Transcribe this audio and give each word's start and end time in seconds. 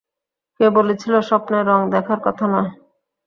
কে 0.59 0.65
বলেছিল, 0.69 1.13
স্বপ্নে 1.29 1.59
রঙ 1.61 1.81
দেখার 1.93 2.19
কথা 2.25 2.45
নয়? 2.53 2.71